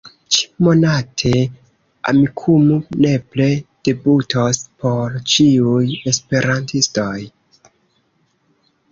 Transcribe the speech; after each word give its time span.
Ĉi-monate, 0.35 1.31
Amikumu 2.11 2.77
nepre 3.05 3.49
debutos 3.89 4.61
por 4.85 5.19
ĉiuj 5.33 5.83
esperantistoj. 6.13 7.13